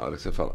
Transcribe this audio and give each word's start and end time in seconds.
Na 0.00 0.06
hora 0.06 0.16
que 0.16 0.22
você 0.22 0.32
falar. 0.32 0.54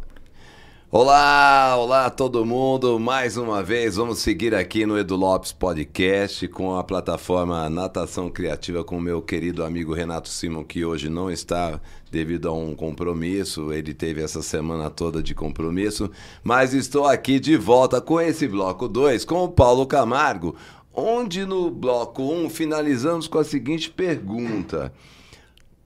Olá, 0.89 1.75
olá 1.77 2.09
todo 2.09 2.43
mundo. 2.43 2.99
Mais 2.99 3.37
uma 3.37 3.61
vez, 3.61 3.95
vamos 3.95 4.17
seguir 4.17 4.55
aqui 4.55 4.87
no 4.87 4.97
Edu 4.97 5.15
Lopes 5.15 5.51
Podcast 5.51 6.47
com 6.47 6.75
a 6.75 6.83
plataforma 6.83 7.69
Natação 7.69 8.27
Criativa 8.27 8.83
com 8.83 8.97
o 8.97 9.01
meu 9.01 9.21
querido 9.21 9.63
amigo 9.63 9.93
Renato 9.93 10.29
Simon, 10.29 10.63
que 10.63 10.83
hoje 10.83 11.09
não 11.09 11.29
está 11.29 11.79
devido 12.09 12.49
a 12.49 12.53
um 12.53 12.73
compromisso. 12.73 13.71
Ele 13.71 13.93
teve 13.93 14.23
essa 14.23 14.41
semana 14.41 14.89
toda 14.89 15.21
de 15.21 15.35
compromisso, 15.35 16.09
mas 16.43 16.73
estou 16.73 17.05
aqui 17.05 17.39
de 17.39 17.55
volta 17.55 18.01
com 18.01 18.19
esse 18.19 18.47
bloco 18.47 18.87
2 18.87 19.25
com 19.25 19.43
o 19.43 19.49
Paulo 19.49 19.85
Camargo, 19.85 20.55
onde 20.91 21.45
no 21.45 21.69
bloco 21.69 22.23
1 22.23 22.45
um, 22.45 22.49
finalizamos 22.49 23.27
com 23.27 23.37
a 23.37 23.43
seguinte 23.43 23.91
pergunta: 23.91 24.91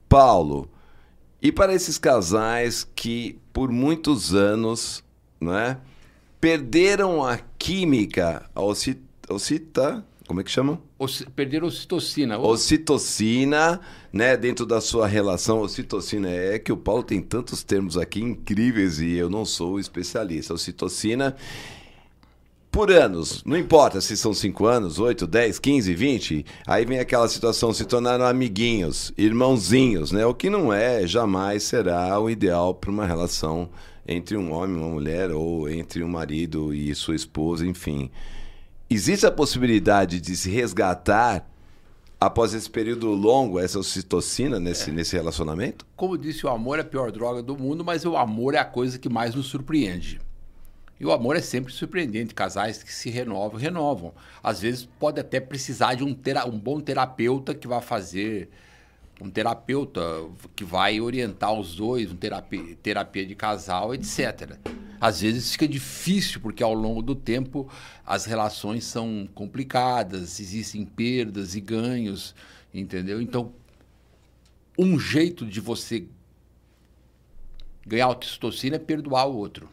Paulo, 0.08 0.66
e 1.42 1.50
para 1.50 1.74
esses 1.74 1.98
casais 1.98 2.86
que 2.94 3.38
por 3.52 3.70
muitos 3.70 4.34
anos, 4.34 5.02
né, 5.40 5.78
perderam 6.40 7.24
a 7.24 7.38
química, 7.58 8.48
a 8.54 8.62
ocita, 8.62 10.04
como 10.26 10.40
é 10.40 10.44
que 10.44 10.50
chama? 10.50 10.80
perderam 11.34 11.66
ocitocina. 11.66 12.38
Ocitocina, 12.38 13.80
né, 14.12 14.36
dentro 14.36 14.64
da 14.64 14.80
sua 14.80 15.06
relação. 15.06 15.60
Ocitocina 15.60 16.28
é 16.30 16.58
que 16.58 16.70
o 16.70 16.76
Paulo 16.76 17.02
tem 17.02 17.20
tantos 17.20 17.64
termos 17.64 17.96
aqui 17.96 18.20
incríveis 18.20 19.00
e 19.00 19.14
eu 19.16 19.28
não 19.28 19.44
sou 19.44 19.80
especialista. 19.80 20.54
Ocitocina 20.54 21.34
por 22.70 22.90
anos, 22.90 23.42
não 23.44 23.56
importa 23.56 24.00
se 24.00 24.16
são 24.16 24.32
5 24.32 24.64
anos, 24.64 24.98
8, 24.98 25.26
10, 25.26 25.58
15, 25.58 25.94
20, 25.94 26.46
aí 26.66 26.84
vem 26.84 27.00
aquela 27.00 27.28
situação, 27.28 27.72
se 27.72 27.84
tornaram 27.84 28.24
amiguinhos, 28.24 29.12
irmãozinhos, 29.18 30.12
né? 30.12 30.24
O 30.24 30.32
que 30.32 30.48
não 30.48 30.72
é, 30.72 31.04
jamais 31.06 31.64
será 31.64 32.18
o 32.20 32.30
ideal 32.30 32.72
para 32.72 32.90
uma 32.90 33.04
relação 33.04 33.68
entre 34.06 34.36
um 34.36 34.52
homem 34.52 34.76
e 34.76 34.78
uma 34.78 34.88
mulher, 34.88 35.32
ou 35.32 35.68
entre 35.68 36.04
um 36.04 36.08
marido 36.08 36.72
e 36.72 36.94
sua 36.94 37.16
esposa, 37.16 37.66
enfim. 37.66 38.10
Existe 38.88 39.26
a 39.26 39.32
possibilidade 39.32 40.20
de 40.20 40.36
se 40.36 40.48
resgatar 40.48 41.48
após 42.20 42.54
esse 42.54 42.70
período 42.70 43.08
longo, 43.08 43.58
essa 43.58 43.78
ocitocina 43.78 44.60
nesse, 44.60 44.90
é. 44.90 44.92
nesse 44.92 45.16
relacionamento? 45.16 45.86
Como 45.96 46.18
disse, 46.18 46.46
o 46.46 46.50
amor 46.50 46.78
é 46.78 46.82
a 46.82 46.84
pior 46.84 47.10
droga 47.10 47.42
do 47.42 47.56
mundo, 47.56 47.84
mas 47.84 48.04
o 48.04 48.16
amor 48.16 48.54
é 48.54 48.58
a 48.58 48.64
coisa 48.64 48.98
que 48.98 49.08
mais 49.08 49.34
nos 49.34 49.46
surpreende. 49.46 50.20
E 51.00 51.06
o 51.06 51.12
amor 51.12 51.34
é 51.34 51.40
sempre 51.40 51.72
surpreendente. 51.72 52.34
Casais 52.34 52.82
que 52.82 52.92
se 52.92 53.08
renovam, 53.08 53.58
renovam. 53.58 54.12
Às 54.42 54.60
vezes 54.60 54.84
pode 54.84 55.18
até 55.18 55.40
precisar 55.40 55.94
de 55.94 56.04
um, 56.04 56.12
tera 56.12 56.46
um 56.46 56.58
bom 56.58 56.78
terapeuta 56.78 57.54
que 57.54 57.66
vai 57.66 57.80
fazer. 57.80 58.50
Um 59.18 59.30
terapeuta 59.30 60.00
que 60.54 60.62
vai 60.62 61.00
orientar 61.00 61.52
os 61.52 61.74
dois, 61.74 62.12
um 62.12 62.16
terapia, 62.16 62.76
terapia 62.82 63.24
de 63.24 63.34
casal, 63.34 63.94
etc. 63.94 64.58
Às 65.00 65.22
vezes 65.22 65.52
fica 65.52 65.66
difícil, 65.66 66.40
porque 66.40 66.62
ao 66.62 66.74
longo 66.74 67.00
do 67.00 67.14
tempo 67.14 67.68
as 68.06 68.26
relações 68.26 68.84
são 68.84 69.28
complicadas, 69.34 70.38
existem 70.40 70.84
perdas 70.84 71.54
e 71.54 71.60
ganhos, 71.60 72.34
entendeu? 72.72 73.20
Então, 73.20 73.52
um 74.78 74.98
jeito 74.98 75.46
de 75.46 75.60
você 75.60 76.06
ganhar 77.86 78.08
oxitocina 78.08 78.76
é 78.76 78.78
perdoar 78.78 79.26
o 79.26 79.36
outro. 79.36 79.68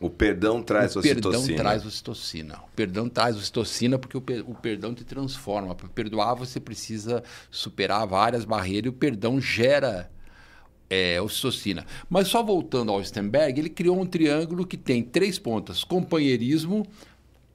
O 0.00 0.08
perdão 0.08 0.62
traz 0.62 0.94
o 0.94 1.00
ocitocina. 1.00 1.28
O 1.28 1.32
perdão 1.32 1.56
traz 1.56 1.86
ocitocina. 1.86 2.58
O 2.58 2.76
perdão 2.76 3.08
traz 3.08 3.36
ocitocina 3.36 3.98
porque 3.98 4.16
o, 4.16 4.20
per 4.20 4.44
o 4.46 4.54
perdão 4.54 4.94
te 4.94 5.04
transforma. 5.04 5.74
Para 5.74 5.88
perdoar, 5.88 6.34
você 6.34 6.60
precisa 6.60 7.22
superar 7.50 8.06
várias 8.06 8.44
barreiras 8.44 8.86
e 8.86 8.88
o 8.90 8.92
perdão 8.92 9.40
gera 9.40 10.08
é, 10.88 11.20
ocitocina. 11.20 11.84
Mas 12.08 12.28
só 12.28 12.42
voltando 12.42 12.92
ao 12.92 13.02
Stenberg, 13.02 13.58
ele 13.58 13.68
criou 13.68 14.00
um 14.00 14.06
triângulo 14.06 14.66
que 14.66 14.76
tem 14.76 15.02
três 15.02 15.38
pontas: 15.38 15.82
companheirismo, 15.82 16.86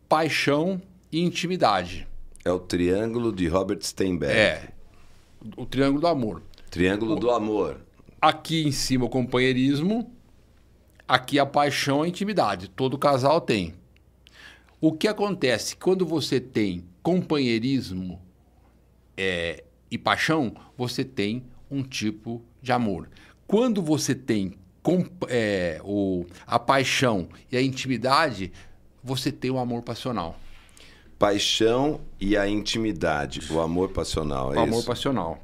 paixão 0.09 0.81
e 1.11 1.21
intimidade. 1.21 2.07
É 2.43 2.51
o 2.51 2.59
triângulo 2.59 3.31
de 3.31 3.47
Robert 3.47 3.81
Steinberg. 3.81 4.37
É. 4.37 4.69
O 5.55 5.65
triângulo 5.65 6.01
do 6.01 6.07
amor. 6.07 6.41
Triângulo 6.69 7.15
o, 7.15 7.19
do 7.19 7.31
amor. 7.31 7.77
Aqui 8.21 8.67
em 8.67 8.71
cima 8.71 9.05
o 9.05 9.09
companheirismo, 9.09 10.11
Aqui 11.13 11.37
a 11.37 11.45
paixão 11.45 12.01
é 12.01 12.07
a 12.07 12.09
intimidade, 12.09 12.67
todo 12.67 12.97
casal 12.97 13.39
tem. 13.39 13.75
O 14.81 14.91
que 14.91 15.07
acontece 15.07 15.75
quando 15.75 16.07
você 16.07 16.39
tem 16.39 16.83
companheirismo 17.03 18.19
é, 19.15 19.63
e 19.91 19.95
paixão, 19.95 20.55
você 20.75 21.05
tem 21.05 21.43
um 21.69 21.83
tipo 21.83 22.41
de 22.63 22.71
amor. 22.71 23.11
Quando 23.45 23.79
você 23.79 24.15
tem 24.15 24.55
é, 25.27 25.79
o, 25.83 26.25
a 26.47 26.57
paixão 26.57 27.29
e 27.51 27.57
a 27.57 27.61
intimidade, 27.61 28.51
você 29.03 29.31
tem 29.31 29.51
o 29.51 29.59
amor 29.59 29.83
passional. 29.83 30.35
Paixão 31.19 32.01
e 32.19 32.35
a 32.35 32.49
intimidade, 32.49 33.39
o 33.53 33.59
amor 33.59 33.89
passional, 33.89 34.51
é 34.51 34.57
o 34.57 34.63
isso? 34.63 34.73
amor 34.73 34.83
passional. 34.83 35.43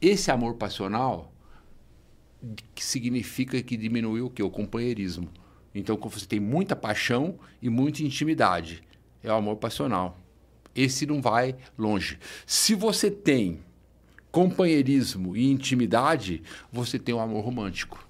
Esse 0.00 0.30
amor 0.30 0.54
passional 0.54 1.32
que 2.74 2.84
significa 2.84 3.62
que 3.62 3.76
diminuiu 3.76 4.26
o 4.26 4.30
que? 4.30 4.42
O 4.42 4.50
companheirismo. 4.50 5.28
Então, 5.74 5.96
você 5.96 6.26
tem 6.26 6.40
muita 6.40 6.74
paixão 6.74 7.38
e 7.62 7.68
muita 7.68 8.02
intimidade. 8.02 8.82
É 9.22 9.30
o 9.30 9.36
amor 9.36 9.56
passional. 9.56 10.18
Esse 10.74 11.06
não 11.06 11.20
vai 11.20 11.56
longe. 11.76 12.18
Se 12.46 12.74
você 12.74 13.10
tem 13.10 13.60
companheirismo 14.30 15.36
e 15.36 15.50
intimidade, 15.50 16.42
você 16.72 16.98
tem 16.98 17.14
um 17.14 17.20
amor 17.20 17.44
romântico. 17.44 18.06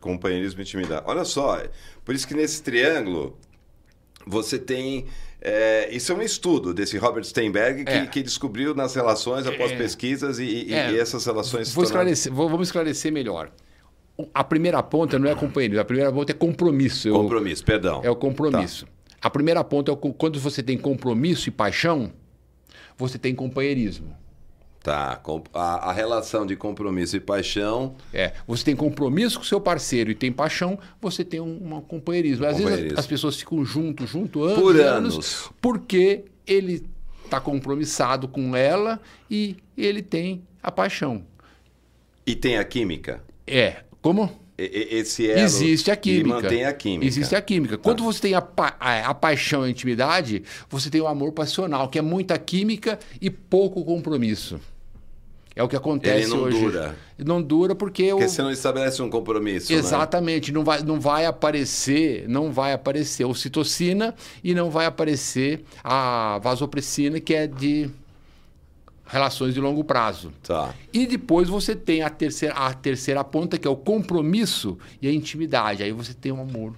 Companheirismo 0.00 0.60
e 0.60 0.62
intimidade. 0.62 1.04
Olha 1.06 1.24
só, 1.24 1.62
por 2.04 2.14
isso 2.14 2.26
que 2.26 2.34
nesse 2.34 2.62
triângulo 2.62 3.38
você 4.26 4.58
tem 4.58 5.06
é, 5.42 5.88
isso 5.90 6.12
é 6.12 6.14
um 6.14 6.20
estudo 6.20 6.74
desse 6.74 6.98
Robert 6.98 7.24
Steinberg 7.24 7.84
que, 7.84 7.90
é. 7.90 8.06
que 8.06 8.22
descobriu 8.22 8.74
nas 8.74 8.94
relações 8.94 9.46
após 9.46 9.72
é. 9.72 9.76
pesquisas 9.76 10.38
e, 10.38 10.44
e, 10.44 10.74
é. 10.74 10.92
e, 10.92 10.98
essas 10.98 11.24
relações 11.24 11.72
vou 11.72 11.84
esclarecer, 11.84 12.32
vou, 12.32 12.48
Vamos 12.48 12.68
esclarecer 12.68 13.10
melhor. 13.10 13.50
A 14.34 14.44
primeira 14.44 14.82
ponta 14.82 15.18
não 15.18 15.30
é 15.30 15.34
companheirismo, 15.34 15.80
a 15.80 15.84
primeira 15.84 16.12
ponta 16.12 16.32
é 16.32 16.34
compromisso. 16.34 17.10
Compromisso, 17.10 17.64
perdão. 17.64 18.02
É 18.04 18.10
o 18.10 18.16
compromisso. 18.16 18.84
Tá. 18.84 18.92
A 19.22 19.30
primeira 19.30 19.64
ponta 19.64 19.90
é 19.90 19.94
o, 19.94 19.96
quando 19.96 20.38
você 20.38 20.62
tem 20.62 20.76
compromisso 20.76 21.48
e 21.48 21.52
paixão, 21.52 22.12
você 22.98 23.18
tem 23.18 23.34
companheirismo. 23.34 24.14
Tá, 24.82 25.20
a, 25.52 25.90
a, 25.90 25.92
relação 25.92 26.46
de 26.46 26.56
compromisso 26.56 27.14
e 27.14 27.20
paixão. 27.20 27.96
É, 28.14 28.32
você 28.46 28.64
tem 28.64 28.74
compromisso 28.74 29.38
com 29.38 29.44
seu 29.44 29.60
parceiro 29.60 30.10
e 30.10 30.14
tem 30.14 30.32
paixão, 30.32 30.78
você 30.98 31.22
tem 31.22 31.38
um, 31.38 31.76
um 31.76 31.80
companheirismo. 31.82 32.46
Às 32.46 32.52
companheirismo. 32.52 32.84
vezes 32.84 32.98
as, 32.98 33.06
pessoas 33.06 33.36
ficam 33.36 33.62
junto, 33.62 34.06
junto 34.06 34.42
anos, 34.42 34.58
Por 34.58 34.80
anos, 34.80 35.14
anos 35.14 35.50
porque 35.60 36.24
ele 36.46 36.86
está 37.22 37.38
compromissado 37.38 38.26
com 38.26 38.56
ela 38.56 38.98
e 39.30 39.56
ele 39.76 40.00
tem 40.00 40.42
a 40.62 40.70
paixão. 40.70 41.24
E 42.26 42.34
tem 42.34 42.56
a 42.56 42.64
química? 42.64 43.22
É. 43.46 43.82
Como? 44.00 44.30
Esse 44.62 45.30
elo 45.30 45.40
Existe 45.40 45.90
a 45.90 45.96
química. 45.96 46.28
E 46.28 46.42
mantém 46.42 46.64
a 46.64 46.72
química. 46.72 47.06
Existe 47.06 47.34
a 47.34 47.40
química. 47.40 47.78
Tá. 47.78 47.82
Quando 47.82 48.04
você 48.04 48.20
tem 48.20 48.34
a, 48.34 48.42
pa 48.42 48.76
a, 48.78 49.14
paixão 49.14 49.64
e 49.64 49.68
a 49.68 49.70
intimidade, 49.70 50.42
você 50.68 50.90
tem 50.90 51.00
o 51.00 51.06
amor 51.06 51.32
passional, 51.32 51.88
que 51.88 51.98
é 51.98 52.02
muita 52.02 52.38
química 52.38 52.98
e 53.20 53.30
pouco 53.30 53.84
compromisso. 53.84 54.60
É 55.56 55.62
o 55.62 55.68
que 55.68 55.76
acontece 55.76 56.26
Ele 56.26 56.34
não 56.34 56.42
hoje. 56.44 56.60
dura. 56.60 56.96
Não 57.18 57.42
dura 57.42 57.74
porque... 57.74 58.10
Porque 58.10 58.28
você 58.28 58.40
não 58.42 58.52
estabelece 58.52 59.02
um 59.02 59.10
compromisso, 59.10 59.72
né? 59.72 59.78
Exatamente. 59.78 60.52
Né? 60.52 60.58
Não, 60.58 60.64
vai, 60.64 60.82
não 60.82 61.00
vai 61.00 61.26
aparecer 61.26 62.28
não 62.28 62.52
vai 62.52 62.72
aparecer 62.72 63.24
ocitocina 63.24 64.14
e 64.44 64.54
não 64.54 64.70
vai 64.70 64.86
aparecer 64.86 65.64
a 65.82 66.38
vasopressina, 66.42 67.18
que 67.18 67.34
é 67.34 67.46
de 67.46 67.90
relações 69.10 69.54
de 69.54 69.60
longo 69.60 69.82
prazo. 69.82 70.32
Tá. 70.42 70.72
E 70.92 71.06
depois 71.06 71.48
você 71.48 71.74
tem 71.74 72.02
a 72.02 72.08
terceira, 72.08 72.54
a 72.54 72.72
terceira 72.72 73.24
ponta, 73.24 73.58
que 73.58 73.66
é 73.66 73.70
o 73.70 73.76
compromisso 73.76 74.78
e 75.02 75.08
a 75.08 75.12
intimidade. 75.12 75.82
Aí 75.82 75.92
você 75.92 76.14
tem 76.14 76.30
o 76.30 76.40
amor, 76.40 76.74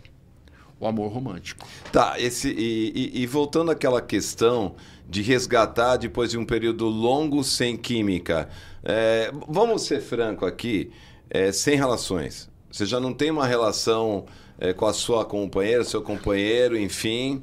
o 0.80 0.86
amor 0.86 1.12
romântico. 1.12 1.66
Tá, 1.92 2.18
esse, 2.18 2.48
e, 2.48 3.12
e, 3.14 3.22
e 3.22 3.26
voltando 3.26 3.70
àquela 3.70 4.00
questão 4.00 4.74
de 5.08 5.20
resgatar 5.20 5.98
depois 5.98 6.30
de 6.30 6.38
um 6.38 6.44
período 6.44 6.86
longo 6.86 7.44
sem 7.44 7.76
química. 7.76 8.48
É, 8.82 9.30
vamos 9.46 9.82
ser 9.82 10.00
franco 10.00 10.46
aqui, 10.46 10.90
é, 11.28 11.52
sem 11.52 11.76
relações. 11.76 12.48
Você 12.70 12.86
já 12.86 12.98
não 12.98 13.12
tem 13.12 13.30
uma 13.30 13.46
relação 13.46 14.24
é, 14.58 14.72
com 14.72 14.86
a 14.86 14.94
sua 14.94 15.26
companheira, 15.26 15.84
seu 15.84 16.00
companheiro, 16.00 16.78
enfim, 16.78 17.42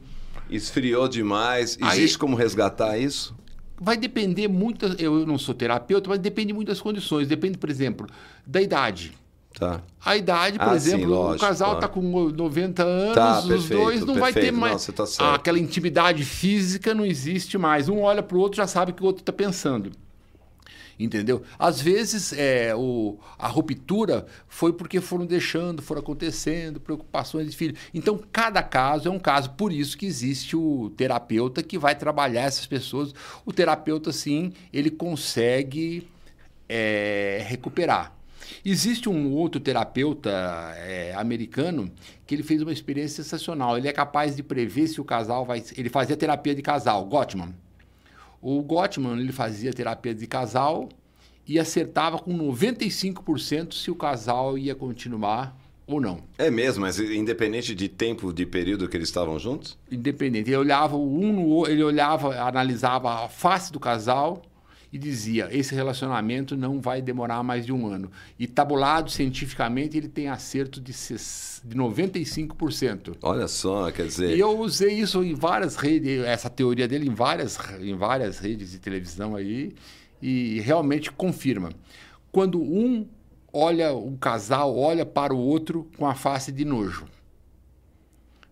esfriou 0.50 1.08
demais. 1.08 1.78
Existe 1.80 2.16
Aí... 2.16 2.20
como 2.20 2.36
resgatar 2.36 2.98
isso? 2.98 3.38
Vai 3.80 3.98
depender 3.98 4.48
muito. 4.48 4.86
Eu 5.00 5.26
não 5.26 5.38
sou 5.38 5.54
terapeuta, 5.56 6.10
mas 6.10 6.20
depende 6.20 6.54
muito 6.54 6.68
das 6.68 6.82
condições. 6.82 7.28
Depende, 7.28 7.58
por 7.58 7.70
exemplo, 7.70 8.08
da 8.46 8.62
idade. 8.62 9.14
Tá. 9.58 9.82
A 10.06 10.16
idade, 10.16 10.60
por 10.60 10.70
ah, 10.70 10.76
exemplo, 10.76 11.02
sim, 11.02 11.12
lógico, 11.12 11.44
o 11.44 11.48
casal 11.48 11.74
está 11.74 11.88
com 11.88 12.02
90 12.02 12.84
anos, 12.84 13.16
tá, 13.16 13.40
os 13.40 13.46
perfeito, 13.46 13.84
dois 13.84 14.00
não 14.02 14.14
perfeito. 14.14 14.20
vai 14.20 14.34
ter 14.34 14.52
mais. 14.52 14.88
Não, 14.88 15.06
tá 15.06 15.36
aquela 15.36 15.60
intimidade 15.60 16.24
física 16.24 16.94
não 16.94 17.06
existe 17.06 17.58
mais. 17.58 17.90
Um 17.90 18.00
olha 18.00 18.22
para 18.22 18.38
o 18.38 18.40
outro 18.40 18.58
já 18.58 18.68
sabe 18.68 18.92
o 18.92 18.94
que 18.94 19.02
o 19.02 19.06
outro 19.06 19.22
está 19.22 19.34
pensando. 19.34 19.92
Entendeu? 21.00 21.44
Às 21.58 21.80
vezes 21.80 22.34
é, 22.34 22.76
o, 22.76 23.18
a 23.38 23.48
ruptura 23.48 24.26
foi 24.50 24.74
porque 24.74 25.00
foram 25.00 25.26
deixando, 25.26 25.82
foram 25.82 26.02
acontecendo, 26.02 26.82
preocupações 26.82 27.50
de 27.50 27.56
filho. 27.56 27.74
Então, 27.94 28.20
cada 28.34 28.62
caso 28.62 29.08
é 29.08 29.12
um 29.12 29.18
caso. 29.18 29.52
Por 29.52 29.72
isso 29.72 29.98
que 29.98 30.06
existe 30.06 30.58
o 30.58 30.92
terapeuta 30.98 31.64
que 31.64 31.78
vai 31.78 31.96
trabalhar 31.96 32.42
essas 32.42 32.68
pessoas. 32.68 33.14
O 33.46 33.54
terapeuta, 33.54 34.12
sim, 34.12 34.52
ele 34.74 34.90
consegue 34.90 36.06
é, 36.68 37.46
recuperar. 37.48 38.14
Existe 38.66 39.08
um 39.08 39.32
outro 39.32 39.62
terapeuta 39.62 40.30
é, 40.76 41.14
americano 41.16 41.90
que 42.28 42.36
ele 42.36 42.44
fez 42.44 42.62
uma 42.62 42.74
experiência 42.74 43.24
sensacional. 43.24 43.78
Ele 43.78 43.88
é 43.88 43.94
capaz 43.94 44.36
de 44.36 44.44
prever 44.44 44.88
se 44.88 45.00
o 45.00 45.06
casal 45.06 45.46
vai. 45.46 45.64
Ele 45.78 45.88
fazia 45.88 46.18
terapia 46.18 46.54
de 46.54 46.62
casal, 46.62 47.06
Gottman. 47.06 47.56
O 48.42 48.62
Gottman 48.62 49.20
ele 49.20 49.32
fazia 49.32 49.74
terapia 49.74 50.14
de 50.14 50.26
casal 50.28 50.90
e 51.48 51.60
acertava 51.60 52.20
com 52.20 52.38
95% 52.38 53.74
se 53.74 53.90
o 53.90 53.96
casal 53.96 54.58
ia 54.58 54.76
continuar 54.76 55.58
ou 55.88 56.00
não. 56.00 56.20
É 56.38 56.52
mesmo, 56.52 56.82
mas 56.82 57.00
independente 57.00 57.74
de 57.74 57.90
tempo, 57.90 58.32
de 58.32 58.46
período 58.46 58.88
que 58.88 58.96
eles 58.96 59.10
estavam 59.10 59.40
juntos? 59.40 59.78
Independente. 59.92 60.50
Ele 60.50 60.58
olhava 60.58 60.96
um 60.96 61.34
no 61.34 61.68
ele 61.68 61.84
olhava, 61.84 62.40
analisava 62.40 63.26
a 63.26 63.28
face 63.28 63.72
do 63.72 63.80
casal 63.80 64.44
e 64.92 64.98
dizia: 64.98 65.48
esse 65.52 65.74
relacionamento 65.76 66.56
não 66.56 66.80
vai 66.82 67.02
demorar 67.02 67.44
mais 67.44 67.66
de 67.66 67.72
um 67.72 67.88
ano. 67.88 68.12
E 68.38 68.48
tabulado 68.48 69.10
cientificamente, 69.10 69.98
ele 69.98 70.08
tem 70.08 70.28
acerto 70.28 70.82
de, 70.82 70.92
de 70.92 71.76
95%. 71.76 73.18
Olha 73.22 73.48
só, 73.48 73.92
quer 73.92 74.08
dizer. 74.08 74.36
E 74.36 74.40
eu 74.40 74.60
usei 74.60 74.94
isso 74.94 75.24
em 75.24 75.34
várias 75.34 75.76
redes, 75.76 76.24
essa 76.24 76.50
teoria 76.50 76.88
dele 76.88 77.08
em 77.08 77.14
várias, 77.14 77.58
em 77.80 77.96
várias 77.96 78.40
redes 78.40 78.72
de 78.72 78.80
televisão 78.80 79.36
aí, 79.36 79.74
e 80.22 80.60
realmente 80.62 81.12
confirma. 81.12 81.70
Quando 82.32 82.62
um 82.62 83.08
olha, 83.52 83.94
um 83.94 84.16
casal 84.16 84.78
olha 84.78 85.06
para 85.06 85.34
o 85.34 85.38
outro 85.38 85.90
com 85.98 86.08
a 86.08 86.16
face 86.16 86.52
de 86.52 86.66
nojo. 86.66 87.06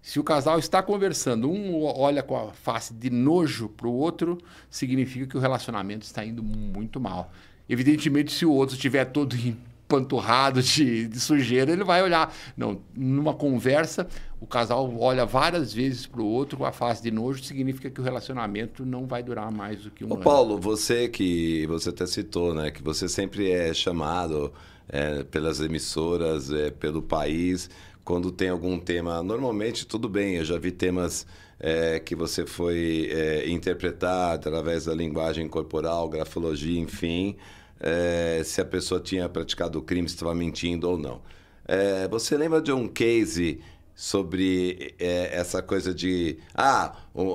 Se 0.08 0.22
o 0.22 0.24
casal 0.24 0.58
está 0.58 0.82
conversando, 0.82 1.52
um 1.52 1.84
olha 1.84 2.24
com 2.24 2.38
a 2.38 2.54
face 2.54 2.94
de 2.94 3.10
nojo 3.10 3.68
para 3.68 3.90
o 3.90 3.94
outro, 3.94 4.38
significa 4.70 5.28
que 5.28 5.36
o 5.36 5.40
relacionamento 5.42 6.06
está 6.06 6.24
indo 6.24 6.42
muito 6.42 6.98
mal. 6.98 7.30
Evidentemente, 7.68 8.32
se 8.32 8.46
o 8.46 8.54
outro 8.54 8.76
estiver 8.76 9.04
todo 9.04 9.36
empanturrado 9.36 10.64
de, 10.64 11.10
de 11.10 11.20
sujeira, 11.20 11.74
ele 11.74 11.84
vai 11.84 12.02
olhar. 12.02 12.34
Não, 12.56 12.80
numa 12.96 13.34
conversa, 13.34 14.08
o 14.40 14.48
casal 14.48 14.98
olha 14.98 15.26
várias 15.26 15.74
vezes 15.74 16.06
para 16.06 16.22
o 16.22 16.26
outro 16.26 16.58
com 16.58 16.64
a 16.64 16.72
face 16.72 17.04
de 17.04 17.12
nojo, 17.12 17.44
significa 17.44 17.90
que 17.90 18.00
o 18.00 18.04
relacionamento 18.04 18.86
não 18.86 19.06
vai 19.06 19.22
durar 19.22 19.52
mais 19.52 19.82
do 19.82 19.92
que 19.92 20.06
um 20.06 20.12
Ô, 20.12 20.14
ano. 20.14 20.24
Paulo, 20.24 20.58
você 20.58 21.10
que 21.10 21.68
você 21.68 21.90
até 21.90 22.08
citou, 22.08 22.56
né, 22.56 22.72
que 22.72 22.82
você 22.82 23.10
sempre 23.10 23.52
é 23.52 23.74
chamado 23.74 24.54
é, 24.88 25.24
pelas 25.24 25.60
emissoras, 25.60 26.50
é, 26.50 26.72
pelo 26.72 27.02
país 27.02 27.70
quando 28.08 28.32
tem 28.32 28.48
algum 28.48 28.80
tema. 28.80 29.22
Normalmente, 29.22 29.86
tudo 29.86 30.08
bem, 30.08 30.36
eu 30.36 30.46
já 30.46 30.58
vi 30.58 30.72
temas 30.72 31.28
é, 31.60 32.00
que 32.00 32.16
você 32.16 32.46
foi 32.46 33.10
é, 33.12 33.50
interpretar 33.50 34.36
através 34.36 34.86
da 34.86 34.94
linguagem 34.96 35.46
corporal, 35.50 36.08
grafologia, 36.08 36.80
enfim, 36.80 37.36
é, 37.82 38.42
se 38.46 38.62
a 38.62 38.66
pessoa 38.66 39.02
tinha 39.02 39.28
praticado 39.28 39.80
o 39.80 39.82
crime, 39.82 40.08
se 40.08 40.16
estava 40.16 40.34
mentindo 40.34 40.90
ou 40.90 40.98
não. 40.98 41.22
É, 41.68 42.08
você 42.08 42.38
lembra 42.38 42.62
de 42.62 42.72
um 42.72 42.88
case 42.88 43.60
sobre 44.00 44.94
é, 45.00 45.32
essa 45.36 45.60
coisa 45.60 45.92
de 45.92 46.38
ah, 46.54 46.94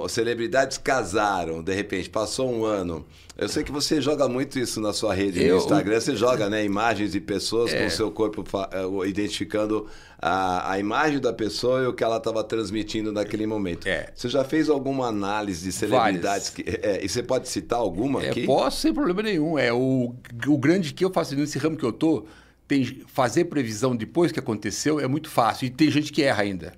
celebridades 0.08 0.78
casaram, 0.78 1.60
de 1.60 1.74
repente 1.74 2.08
passou 2.08 2.48
um 2.48 2.64
ano. 2.64 3.04
Eu 3.36 3.48
sei 3.48 3.64
que 3.64 3.72
você 3.72 4.00
joga 4.00 4.28
muito 4.28 4.56
isso 4.60 4.80
na 4.80 4.92
sua 4.92 5.12
rede 5.12 5.42
eu, 5.42 5.56
no 5.56 5.60
Instagram, 5.60 5.98
você 5.98 6.14
joga 6.14 6.48
né, 6.48 6.64
imagens 6.64 7.10
de 7.10 7.20
pessoas 7.20 7.72
é. 7.72 7.80
com 7.80 7.86
o 7.86 7.90
seu 7.90 8.12
corpo 8.12 8.44
é, 8.70 9.08
identificando 9.08 9.88
a, 10.20 10.70
a 10.70 10.78
imagem 10.78 11.18
da 11.18 11.32
pessoa 11.32 11.82
e 11.82 11.86
o 11.86 11.92
que 11.92 12.04
ela 12.04 12.18
estava 12.18 12.44
transmitindo 12.44 13.10
naquele 13.10 13.44
momento. 13.44 13.88
É. 13.88 14.12
Você 14.14 14.28
já 14.28 14.44
fez 14.44 14.70
alguma 14.70 15.08
análise 15.08 15.64
de 15.64 15.72
celebridades? 15.72 16.50
Que, 16.50 16.62
é, 16.80 17.04
e 17.04 17.08
você 17.08 17.24
pode 17.24 17.48
citar 17.48 17.80
alguma 17.80 18.22
é, 18.22 18.30
aqui? 18.30 18.46
Posso, 18.46 18.82
sem 18.82 18.94
problema 18.94 19.20
nenhum. 19.20 19.58
É 19.58 19.72
o, 19.72 20.14
o 20.46 20.58
grande 20.58 20.94
que 20.94 21.04
eu 21.04 21.10
faço 21.10 21.34
nesse 21.34 21.58
ramo 21.58 21.76
que 21.76 21.84
eu 21.84 21.92
tô 21.92 22.24
tem, 22.72 23.04
fazer 23.06 23.44
previsão 23.44 23.94
depois 23.94 24.32
que 24.32 24.38
aconteceu 24.38 24.98
é 24.98 25.06
muito 25.06 25.28
fácil. 25.28 25.66
E 25.66 25.70
tem 25.70 25.90
gente 25.90 26.10
que 26.10 26.22
erra 26.22 26.42
ainda. 26.42 26.72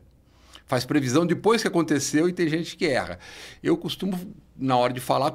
Faz 0.67 0.85
previsão 0.85 1.25
depois 1.25 1.63
que 1.63 1.69
aconteceu 1.69 2.29
e 2.29 2.33
tem 2.33 2.49
gente 2.49 2.77
que 2.77 2.85
erra. 2.85 3.21
Eu 3.63 3.77
costumo, 3.77 4.19
na 4.57 4.77
hora 4.77 4.93
de 4.93 5.01
falar, 5.01 5.33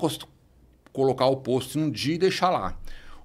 colocar 0.92 1.28
o 1.28 1.38
post 1.38 1.78
num 1.78 1.90
dia 1.90 2.16
e 2.16 2.18
deixar 2.18 2.50
lá. 2.50 2.78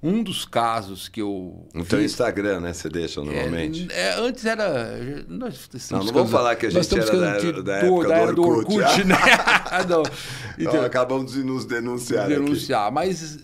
Um 0.07 0.23
dos 0.23 0.45
casos 0.45 1.09
que 1.09 1.23
eu. 1.23 1.67
No 1.73 1.83
teu 1.83 2.05
Instagram, 2.05 2.61
né? 2.61 2.75
Você 2.75 2.91
deixa 2.91 3.23
normalmente. 3.23 3.89
É, 3.91 4.09
é, 4.09 4.21
antes 4.21 4.45
era. 4.45 4.99
Nós 5.27 5.67
não, 5.91 6.05
não 6.05 6.13
vamos 6.13 6.31
falar 6.31 6.57
que 6.57 6.67
a 6.67 6.71
gente 6.71 6.95
era 6.95 7.07
da, 7.07 7.39
da, 7.39 7.63
da, 7.63 7.77
época 7.79 8.09
da 8.09 8.15
era 8.15 8.33
do 8.35 8.43
Orkut, 8.43 8.69
do 8.69 8.83
Orkut 8.83 9.05
né? 9.05 9.15
não. 9.89 10.03
Então, 10.03 10.13
então, 10.59 10.85
acabamos 10.85 11.33
de 11.33 11.43
nos 11.43 11.65
denunciar. 11.65 12.29
Denunciar. 12.29 12.83
Aqui. 12.83 12.95
Mas 12.95 13.39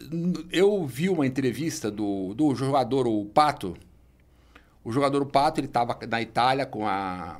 eu 0.52 0.86
vi 0.86 1.08
uma 1.08 1.26
entrevista 1.26 1.90
do, 1.90 2.34
do 2.34 2.54
jogador, 2.54 3.06
o 3.06 3.24
Pato. 3.24 3.74
O 4.84 4.92
jogador 4.92 5.22
o 5.22 5.26
Pato, 5.26 5.60
ele 5.60 5.66
estava 5.66 5.98
na 6.06 6.20
Itália 6.20 6.66
com 6.66 6.86
a, 6.86 7.38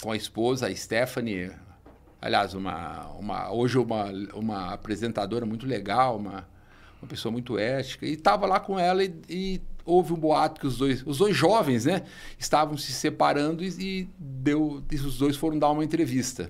com 0.00 0.12
a 0.12 0.16
esposa, 0.16 0.68
a 0.68 0.76
Stephanie. 0.76 1.50
Aliás, 2.22 2.54
uma, 2.54 3.08
uma, 3.18 3.52
hoje 3.52 3.78
uma, 3.78 4.04
uma 4.32 4.74
apresentadora 4.74 5.44
muito 5.44 5.66
legal, 5.66 6.18
uma 6.18 6.53
uma 7.04 7.08
pessoa 7.08 7.30
muito 7.30 7.58
ética, 7.58 8.06
e 8.06 8.14
estava 8.14 8.46
lá 8.46 8.58
com 8.58 8.78
ela 8.78 9.04
e, 9.04 9.14
e, 9.28 9.60
houve 9.84 10.14
um 10.14 10.16
boato 10.16 10.60
que 10.60 10.66
os 10.66 10.78
dois, 10.78 11.02
os 11.06 11.18
dois 11.18 11.36
jovens, 11.36 11.84
né, 11.84 12.02
estavam 12.38 12.76
se 12.78 12.90
separando 12.92 13.62
e, 13.62 13.68
e 13.78 14.08
deu, 14.18 14.82
e 14.90 14.96
os 14.96 15.18
dois 15.18 15.36
foram 15.36 15.58
dar 15.58 15.70
uma 15.70 15.84
entrevista. 15.84 16.48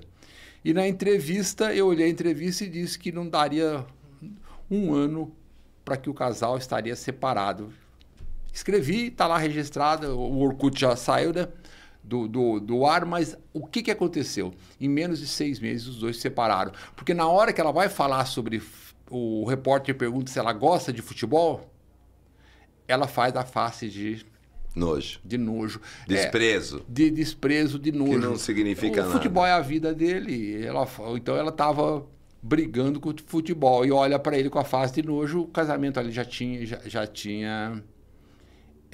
E 0.63 0.73
na 0.73 0.87
entrevista, 0.87 1.75
eu 1.75 1.87
olhei 1.87 2.07
a 2.07 2.09
entrevista 2.09 2.63
e 2.63 2.69
disse 2.69 2.97
que 2.97 3.11
não 3.11 3.27
daria 3.27 3.85
um 4.71 4.93
ano 4.93 5.35
para 5.83 5.97
que 5.97 6.09
o 6.09 6.13
casal 6.13 6.57
estaria 6.57 6.95
separado. 6.95 7.71
Escrevi, 8.51 9.07
está 9.07 9.27
lá 9.27 9.37
registrado, 9.37 10.17
o 10.17 10.39
Orkut 10.39 10.79
já 10.79 10.95
saiu 10.95 11.33
né, 11.33 11.49
do, 12.01 12.27
do, 12.27 12.59
do 12.59 12.85
ar, 12.85 13.05
mas 13.05 13.37
o 13.53 13.67
que, 13.67 13.83
que 13.83 13.91
aconteceu? 13.91 14.53
Em 14.79 14.87
menos 14.87 15.19
de 15.19 15.27
seis 15.27 15.59
meses, 15.59 15.87
os 15.87 15.99
dois 15.99 16.15
se 16.15 16.21
separaram. 16.23 16.71
Porque 16.95 17.13
na 17.13 17.27
hora 17.27 17.51
que 17.51 17.59
ela 17.59 17.73
vai 17.73 17.89
falar 17.89 18.25
sobre 18.25 18.59
o 19.09 19.45
repórter 19.45 19.95
pergunta 19.95 20.31
se 20.31 20.39
ela 20.39 20.53
gosta 20.53 20.91
de 20.91 21.01
futebol, 21.01 21.69
ela 22.87 23.07
faz 23.07 23.35
a 23.35 23.43
face 23.43 23.89
de 23.89 24.25
nojo. 24.75 25.19
De 25.23 25.37
nojo. 25.37 25.79
Desprezo. 26.07 26.79
É, 26.79 26.83
de 26.87 27.11
desprezo, 27.11 27.79
de 27.79 27.91
nojo. 27.91 28.11
Que 28.11 28.17
não 28.17 28.35
significa 28.35 29.01
nada. 29.01 29.09
O 29.09 29.13
futebol 29.13 29.45
é 29.45 29.51
a 29.51 29.61
vida 29.61 29.93
dele. 29.93 30.65
Ela, 30.65 30.87
então 31.15 31.35
ela 31.35 31.49
estava 31.49 32.05
brigando 32.41 32.99
com 32.99 33.09
o 33.09 33.15
futebol 33.25 33.85
e 33.85 33.91
olha 33.91 34.19
para 34.19 34.37
ele 34.37 34.49
com 34.49 34.59
a 34.59 34.63
face 34.63 34.93
de 34.93 35.07
nojo. 35.07 35.41
O 35.41 35.47
casamento 35.47 35.99
ali 35.99 36.11
já 36.11 36.25
tinha, 36.25 36.65
já, 36.65 36.79
já 36.85 37.07
tinha 37.07 37.83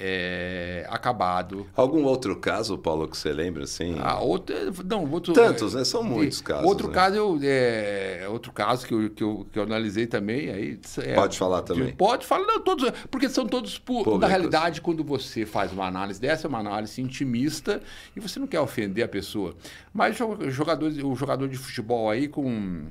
é, 0.04 0.84
acabado. 0.90 1.64
Algum 1.76 2.02
outro 2.02 2.34
caso, 2.34 2.76
Paulo, 2.76 3.06
que 3.06 3.16
você 3.16 3.32
lembra 3.32 3.62
assim? 3.62 3.94
Ah, 4.00 4.18
outro, 4.18 4.56
não, 4.84 5.08
outro, 5.08 5.32
Tantos, 5.32 5.74
né? 5.74 5.84
São 5.84 6.02
muitos 6.02 6.40
casos. 6.40 6.66
Outro 6.66 6.88
né? 6.88 6.94
caso, 6.94 7.14
eu, 7.14 7.38
é, 7.40 8.26
outro 8.28 8.50
caso 8.50 8.84
que 8.84 8.92
eu, 8.92 9.10
que 9.10 9.22
eu, 9.22 9.46
que 9.52 9.58
eu 9.60 9.62
analisei 9.62 10.08
também. 10.08 10.50
Aí, 10.50 10.80
é, 10.98 11.14
pode 11.14 11.38
falar 11.38 11.62
também. 11.62 11.94
Pode 11.94 12.26
falar, 12.26 12.44
não, 12.44 12.60
todos, 12.60 12.90
porque 13.12 13.28
são 13.28 13.46
todos. 13.46 13.78
Públicos. 13.78 14.20
Na 14.20 14.26
realidade, 14.26 14.80
quando 14.80 15.04
você 15.04 15.46
faz 15.46 15.72
uma 15.72 15.86
análise 15.86 16.20
dessa, 16.20 16.46
é 16.46 16.48
uma 16.48 16.58
análise 16.58 17.00
intimista 17.00 17.80
e 18.16 18.20
você 18.20 18.40
não 18.40 18.46
quer 18.48 18.60
ofender 18.60 19.04
a 19.04 19.08
pessoa. 19.08 19.54
Mas 19.94 20.16
jogador, 20.48 20.90
o 21.04 21.14
jogador 21.14 21.48
de 21.48 21.56
futebol 21.56 22.10
aí 22.10 22.26
com 22.26 22.86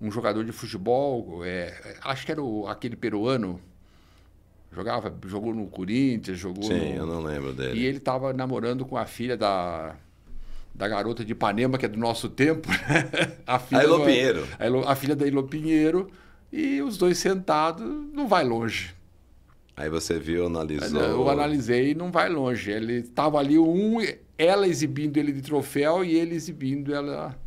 um 0.00 0.10
jogador 0.10 0.44
de 0.44 0.52
futebol, 0.52 1.44
é, 1.44 1.96
acho 2.02 2.26
que 2.26 2.32
era 2.32 2.42
o, 2.42 2.66
aquele 2.66 2.96
peruano 2.96 3.60
Jogava, 4.74 5.14
jogou 5.26 5.54
no 5.54 5.66
Corinthians, 5.66 6.38
jogou 6.38 6.64
Sim, 6.64 6.94
no... 6.94 6.96
eu 6.96 7.06
não 7.06 7.22
lembro 7.22 7.52
dele. 7.52 7.78
E 7.78 7.84
ele 7.84 7.98
estava 7.98 8.32
namorando 8.32 8.86
com 8.86 8.96
a 8.96 9.04
filha 9.04 9.36
da, 9.36 9.94
da 10.74 10.88
garota 10.88 11.24
de 11.24 11.32
Ipanema, 11.32 11.76
que 11.76 11.84
é 11.84 11.88
do 11.88 11.98
nosso 11.98 12.28
tempo. 12.28 12.68
Né? 12.70 13.36
a, 13.46 13.58
filha 13.58 13.80
a 13.80 13.84
Elo 13.84 14.04
Pinheiro. 14.04 14.48
A, 14.58 14.92
a 14.92 14.94
filha 14.94 15.14
da 15.14 15.26
Elo 15.26 15.44
Pinheiro. 15.44 16.10
E 16.50 16.80
os 16.82 16.96
dois 16.96 17.18
sentados, 17.18 17.86
não 18.12 18.26
vai 18.28 18.44
longe. 18.44 18.94
Aí 19.76 19.88
você 19.88 20.18
viu, 20.18 20.46
analisou. 20.46 21.00
Eu 21.00 21.28
analisei 21.30 21.90
e 21.90 21.94
não 21.94 22.10
vai 22.10 22.28
longe. 22.28 22.70
Ele 22.70 22.94
estava 22.94 23.38
ali, 23.38 23.58
um, 23.58 23.96
ela 24.36 24.66
exibindo 24.66 25.16
ele 25.16 25.32
de 25.32 25.42
troféu 25.42 26.04
e 26.04 26.14
ele 26.14 26.34
exibindo 26.34 26.94
ela. 26.94 27.38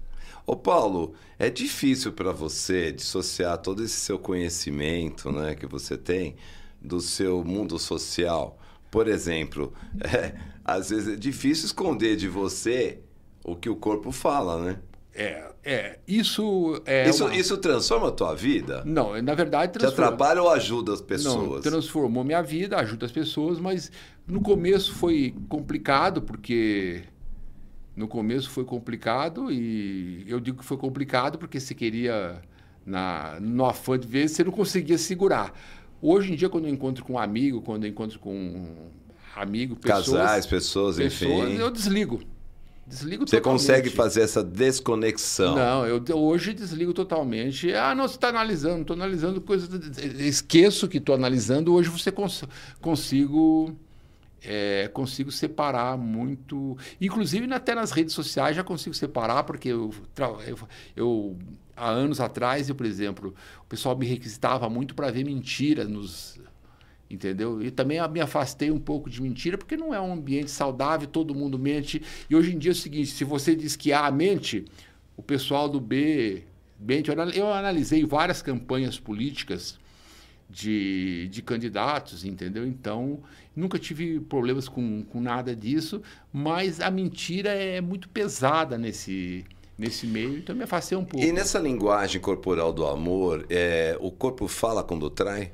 Ô 0.46 0.56
Paulo, 0.56 1.14
é 1.38 1.50
difícil 1.50 2.14
para 2.14 2.32
você 2.32 2.92
dissociar 2.92 3.58
todo 3.60 3.84
esse 3.84 3.96
seu 3.96 4.18
conhecimento 4.18 5.32
né, 5.32 5.56
que 5.56 5.66
você 5.66 5.98
tem 5.98 6.36
do 6.86 7.02
seu 7.02 7.44
mundo 7.44 7.78
social. 7.78 8.58
Por 8.90 9.08
exemplo, 9.08 9.74
é, 10.00 10.36
às 10.64 10.90
vezes 10.90 11.14
é 11.14 11.16
difícil 11.18 11.66
esconder 11.66 12.16
de 12.16 12.30
você 12.30 13.00
o 13.44 13.56
que 13.56 13.70
o 13.70 13.76
corpo 13.76 14.12
fala, 14.12 14.64
né? 14.64 14.80
É, 15.14 15.52
é, 15.64 16.00
isso 16.06 16.82
é. 16.86 17.10
Isso, 17.10 17.26
uma... 17.26 17.36
isso 17.36 17.58
transforma 17.58 18.10
a 18.10 18.12
tua 18.12 18.36
vida? 18.36 18.84
Não, 18.86 19.20
na 19.22 19.34
verdade 19.34 19.80
Te 19.80 19.86
atrapalha 19.86 20.42
ou 20.42 20.50
ajuda 20.50 20.94
as 20.94 21.00
pessoas? 21.00 21.64
Não, 21.64 21.72
transformou 21.72 22.24
minha 22.24 22.42
vida, 22.42 22.78
ajuda 22.78 23.06
as 23.06 23.12
pessoas, 23.14 23.58
mas 23.58 23.90
no 24.28 24.42
começo 24.42 24.94
foi 24.94 25.34
complicado, 25.48 26.22
porque. 26.22 27.04
No 27.96 28.10
começo 28.10 28.50
foi 28.50 28.66
complicado 28.66 29.50
e 29.50 30.26
eu 30.28 30.38
digo 30.42 30.58
que 30.58 30.66
foi 30.66 30.76
complicado 30.76 31.38
porque 31.38 31.62
você 31.62 31.74
queria, 31.74 32.42
na, 32.86 33.38
no 33.40 33.66
afã 33.66 33.98
de 33.98 34.06
ver, 34.06 34.28
você 34.28 34.44
não 34.44 34.52
conseguia 34.52 34.98
segurar. 34.98 35.54
Hoje 36.08 36.34
em 36.34 36.36
dia, 36.36 36.48
quando 36.48 36.66
eu 36.66 36.72
encontro 36.72 37.04
com 37.04 37.14
um 37.14 37.18
amigo, 37.18 37.62
quando 37.62 37.86
eu 37.86 37.90
encontro 37.90 38.20
com 38.20 38.32
um 38.32 38.76
amigo, 39.36 39.76
pessoas... 39.76 40.06
Casais, 40.06 40.46
pessoas, 40.46 40.98
pessoas 40.98 41.50
enfim. 41.50 41.58
eu 41.58 41.72
desligo. 41.72 42.22
Desligo 42.86 43.28
Você 43.28 43.38
totalmente. 43.38 43.62
consegue 43.62 43.90
fazer 43.90 44.22
essa 44.22 44.44
desconexão. 44.44 45.56
Não, 45.56 45.88
eu 45.88 46.04
hoje 46.16 46.54
desligo 46.54 46.94
totalmente. 46.94 47.74
Ah, 47.74 47.96
não, 47.96 48.08
você 48.08 48.14
está 48.14 48.30
analisando, 48.30 48.82
estou 48.82 48.94
analisando 48.94 49.42
coisas. 49.42 49.68
Esqueço 50.20 50.88
que 50.88 51.00
estou 51.00 51.16
analisando. 51.16 51.74
Hoje 51.74 51.90
você 51.90 52.12
cons 52.12 52.44
consigo. 52.80 53.76
É, 54.44 54.88
consigo 54.94 55.32
separar 55.32 55.98
muito. 55.98 56.78
Inclusive, 57.02 57.52
até 57.52 57.74
nas 57.74 57.90
redes 57.90 58.14
sociais 58.14 58.56
já 58.56 58.64
consigo 58.64 58.94
separar, 58.94 59.44
porque 59.44 59.70
eu, 59.70 59.92
eu, 60.46 60.60
eu 60.96 61.38
há 61.76 61.90
anos 61.90 62.20
atrás, 62.20 62.70
eu, 62.70 62.76
por 62.76 62.86
exemplo, 62.86 63.34
o 63.62 63.66
pessoal 63.66 63.98
me 63.98 64.06
requisitava 64.06 64.70
muito 64.70 64.96
para 64.96 65.12
ver 65.12 65.26
mentira 65.26 65.84
nos. 65.86 66.40
Entendeu? 67.10 67.62
E 67.62 67.70
também 67.70 68.00
me 68.10 68.20
afastei 68.20 68.72
um 68.72 68.80
pouco 68.80 69.10
de 69.10 69.22
mentira, 69.22 69.58
porque 69.58 69.78
não 69.78 69.94
é 69.94 70.02
um 70.02 70.14
ambiente 70.14 70.50
saudável, 70.50 71.08
todo 71.08 71.36
mundo 71.36 71.60
mente. 71.60 72.02
E 72.28 72.36
hoje 72.36 72.56
em 72.56 72.58
dia 72.58 72.72
é 72.72 72.74
o 72.74 72.76
seguinte: 72.76 73.12
se 73.12 73.24
você 73.24 73.56
diz 73.56 73.76
que 73.76 73.94
A 73.94 74.10
mente, 74.10 74.66
o 75.16 75.22
pessoal 75.22 75.70
do 75.70 75.80
B 75.80 76.44
mente. 76.80 77.10
Eu 77.36 77.52
analisei 77.52 78.06
várias 78.06 78.42
campanhas 78.42 79.00
políticas 79.00 79.80
de, 80.50 81.28
de 81.30 81.42
candidatos, 81.42 82.24
entendeu? 82.24 82.66
Então, 82.68 83.20
nunca 83.56 83.80
tive 83.80 84.20
problemas 84.20 84.68
com, 84.68 85.04
com 85.04 85.20
nada 85.20 85.56
disso, 85.56 86.02
mas 86.32 86.80
a 86.80 86.92
mentira 86.92 87.50
é 87.50 87.82
muito 87.82 88.08
pesada 88.10 88.78
nesse, 88.78 89.46
nesse 89.78 90.08
meio, 90.08 90.38
então 90.38 90.56
me 90.56 90.64
afastei 90.64 90.98
um 90.98 91.04
pouco. 91.04 91.26
E 91.26 91.32
nessa 91.32 91.60
linguagem 91.60 92.22
corporal 92.22 92.72
do 92.72 92.86
amor, 92.86 93.46
é, 93.50 93.98
o 94.00 94.12
corpo 94.12 94.48
fala 94.48 94.84
quando 94.84 95.10
trai? 95.10 95.52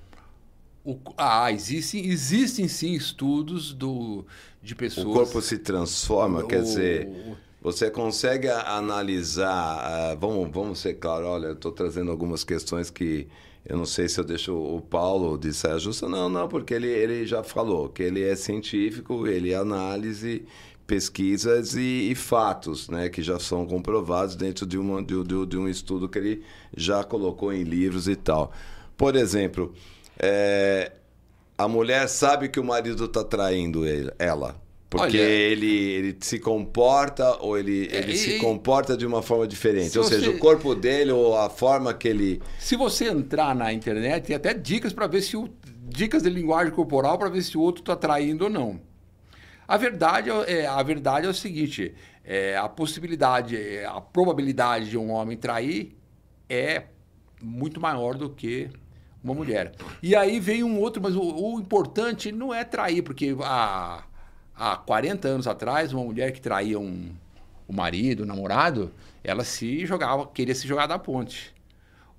O, 0.84 0.98
ah, 1.18 1.52
existem, 1.52 2.08
existem 2.08 2.68
sim 2.68 2.94
estudos 2.94 3.74
do, 3.74 4.26
de 4.62 4.76
pessoas. 4.76 5.08
O 5.08 5.14
corpo 5.14 5.42
se 5.42 5.58
transforma, 5.58 6.44
o, 6.44 6.48
quer 6.48 6.64
dizer, 6.64 7.08
você 7.62 7.90
consegue 7.92 8.50
analisar. 8.50 10.16
Uh, 10.16 10.20
vamos, 10.20 10.52
vamos 10.52 10.80
ser 10.80 10.96
claro, 10.96 11.26
olha, 11.28 11.48
eu 11.48 11.54
estou 11.54 11.72
trazendo 11.72 12.10
algumas 12.10 12.44
questões 12.44 12.90
que 12.90 13.28
eu 13.64 13.78
não 13.78 13.86
sei 13.86 14.10
se 14.10 14.20
eu 14.20 14.24
deixo 14.24 14.56
o 14.56 14.82
Paulo 14.82 15.38
de 15.38 15.54
saia 15.54 15.78
justa. 15.78 16.10
Não, 16.10 16.28
não, 16.28 16.48
porque 16.48 16.74
ele, 16.74 16.88
ele 16.88 17.26
já 17.28 17.44
falou 17.44 17.90
que 17.90 18.02
ele 18.02 18.24
é 18.24 18.36
científico, 18.36 19.28
ele 19.28 19.52
é 19.52 19.56
análise, 19.56 20.44
pesquisas 20.86 21.76
e, 21.76 22.12
e 22.12 22.16
fatos, 22.16 22.90
né, 22.90 23.10
que 23.10 23.22
já 23.22 23.40
são 23.40 23.66
comprovados 23.66 24.36
dentro 24.36 24.66
de, 24.66 24.78
uma, 24.78 25.02
de, 25.02 25.24
de, 25.24 25.46
de 25.46 25.58
um 25.58 25.68
estudo 25.68 26.10
que 26.10 26.20
ele 26.20 26.44
já 26.76 27.04
colocou 27.04 27.54
em 27.54 27.64
livros 27.64 28.08
e 28.08 28.16
tal. 28.16 28.52
Por 28.98 29.16
exemplo. 29.16 29.74
É, 30.20 30.92
a 31.58 31.68
mulher 31.68 32.08
sabe 32.08 32.50
que 32.50 32.60
o 32.60 32.64
marido 32.64 33.06
está 33.06 33.24
traindo 33.24 33.86
ele, 33.86 34.12
ela. 34.18 34.56
Porque 34.90 35.18
Olha, 35.18 35.22
ele, 35.22 35.74
ele 35.74 36.18
se 36.20 36.38
comporta 36.38 37.38
ou 37.40 37.58
ele, 37.58 37.88
é, 37.92 38.00
ele 38.00 38.12
e, 38.12 38.18
se 38.18 38.40
comporta 38.40 38.98
de 38.98 39.06
uma 39.06 39.22
forma 39.22 39.48
diferente. 39.48 39.98
Ou 39.98 40.04
você, 40.04 40.16
seja, 40.16 40.32
o 40.32 40.38
corpo 40.38 40.76
dele 40.76 41.12
ou 41.12 41.38
a 41.38 41.50
forma 41.50 41.94
que 41.94 42.08
ele. 42.10 42.42
Se 42.60 42.76
você 42.76 43.08
entrar 43.08 43.56
na 43.56 43.72
internet, 43.72 44.26
tem 44.26 44.36
até 44.36 44.54
dicas 44.54 44.92
para 44.92 45.08
ver 45.08 45.22
se 45.22 45.38
o. 45.38 45.48
Dicas 45.84 46.24
de 46.24 46.30
linguagem 46.30 46.74
corporal 46.74 47.18
para 47.18 47.30
ver 47.30 47.42
se 47.42 47.58
o 47.58 47.62
outro 47.62 47.82
está 47.82 47.96
traindo 47.96 48.46
ou 48.46 48.50
não. 48.50 48.82
A 49.72 49.78
verdade 49.78 50.30
é, 50.48 50.68
a 50.68 50.84
verdade 50.84 51.26
é 51.26 51.30
o 51.30 51.34
seguinte: 51.34 51.96
é, 52.26 52.58
a 52.58 52.68
possibilidade, 52.68 53.56
a 53.86 54.02
probabilidade 54.02 54.90
de 54.90 54.98
um 54.98 55.10
homem 55.12 55.38
trair 55.38 55.96
é 56.50 56.88
muito 57.42 57.80
maior 57.80 58.16
do 58.16 58.30
que 58.30 58.70
uma 59.24 59.34
mulher. 59.34 59.72
E 60.04 60.14
aí 60.14 60.42
vem 60.42 60.62
um 60.62 60.78
outro, 60.78 61.02
mas 61.02 61.16
o, 61.16 61.22
o 61.22 61.58
importante 61.58 62.34
não 62.34 62.54
é 62.54 62.66
trair, 62.66 63.02
porque 63.02 63.34
há, 63.42 64.04
há 64.54 64.76
40 64.76 65.30
anos 65.30 65.48
atrás, 65.48 65.94
uma 65.94 66.04
mulher 66.04 66.34
que 66.34 66.42
traía 66.42 66.78
um, 66.78 67.10
o 67.66 67.72
marido, 67.72 68.24
o 68.24 68.26
namorado, 68.26 68.92
ela 69.24 69.46
se 69.46 69.86
jogava, 69.86 70.28
queria 70.28 70.54
se 70.54 70.68
jogar 70.68 70.86
da 70.86 71.00
ponte. 71.00 71.56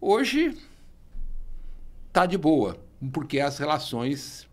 Hoje 0.00 0.56
tá 2.10 2.24
de 2.24 2.38
boa, 2.38 2.78
porque 3.12 3.40
as 3.40 3.58
relações 3.58 4.48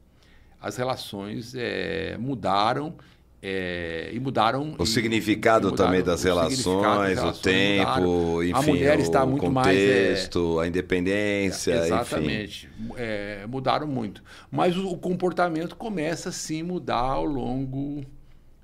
as 0.62 0.78
relações 0.78 1.54
é, 1.56 2.18
mudaram 2.18 2.96
é, 3.42 4.10
e 4.12 4.20
mudaram. 4.20 4.76
O 4.78 4.86
significado 4.86 5.70
e 5.70 5.72
mudaram, 5.72 5.90
também 5.92 6.04
das 6.04 6.24
relações, 6.24 6.58
das 6.58 7.20
relações, 7.20 7.38
o 7.38 7.42
tempo, 7.42 8.02
mudaram. 8.02 8.44
enfim, 8.44 8.54
a 8.54 8.62
mulher 8.62 9.00
está 9.00 9.26
muito 9.26 9.46
contexto, 9.46 10.40
mais, 10.40 10.58
é, 10.58 10.62
a 10.62 10.68
independência, 10.68 11.74
exatamente, 11.86 12.70
é, 12.98 13.46
mudaram 13.48 13.88
muito. 13.88 14.22
Mas 14.52 14.76
o, 14.76 14.90
o, 14.90 14.98
comportamento 14.98 15.76
começa 15.76 16.32
sim 16.32 16.64
mudar 16.64 16.98
ao 16.98 17.26
longo 17.26 18.04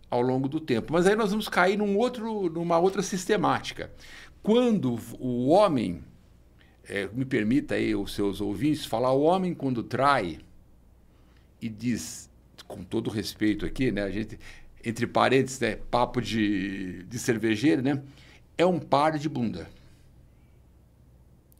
ao 0.09 0.21
longo 0.21 0.47
do 0.47 0.59
tempo. 0.59 0.93
Mas 0.93 1.07
aí 1.07 1.15
nós 1.15 1.31
vamos 1.31 1.49
cair 1.49 1.77
num 1.77 1.97
outro, 1.97 2.49
numa 2.49 2.77
outra 2.77 3.01
sistemática. 3.01 3.91
Quando 4.43 4.99
o 5.19 5.49
homem, 5.49 6.03
é, 6.87 7.09
me 7.11 7.25
permita 7.25 7.75
aí 7.75 7.95
os 7.95 8.13
seus 8.13 8.39
ouvintes 8.39 8.85
falar, 8.85 9.11
o 9.11 9.21
homem 9.21 9.53
quando 9.53 9.83
trai 9.83 10.39
e 11.65 11.69
diz 11.69 12.29
com 12.67 12.83
todo 12.83 13.09
respeito 13.09 13.65
aqui, 13.65 13.91
né? 13.91 14.03
A 14.03 14.11
gente 14.11 14.39
entre 14.83 15.07
parênteses, 15.07 15.59
né, 15.59 15.77
papo 15.89 16.21
de, 16.21 17.03
de 17.03 17.17
cervejeiro, 17.17 17.81
né? 17.81 18.03
É 18.55 18.65
um 18.65 18.79
par 18.79 19.17
de 19.17 19.27
bunda. 19.27 19.67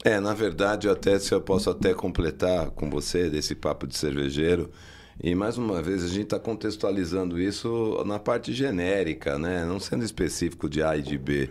É, 0.04 0.20
na 0.20 0.36
verdade, 0.36 0.86
eu 0.86 0.94
até 0.94 1.18
se 1.18 1.34
eu 1.34 1.42
posso 1.42 1.72
até 1.72 1.92
completar 1.96 2.70
com 2.70 2.88
você 2.88 3.28
desse 3.28 3.56
papo 3.56 3.88
de 3.88 3.98
cervejeiro. 3.98 4.70
E 5.22 5.34
mais 5.34 5.58
uma 5.58 5.82
vez 5.82 6.04
a 6.04 6.08
gente 6.08 6.26
está 6.26 6.40
contextualizando 6.40 7.42
isso 7.42 8.04
na 8.06 8.20
parte 8.20 8.54
genérica, 8.54 9.40
né? 9.40 9.66
Não 9.66 9.80
sendo 9.80 10.04
específico 10.04 10.70
de 10.70 10.84
A 10.84 10.96
e 10.96 11.02
de 11.02 11.18
B. 11.18 11.50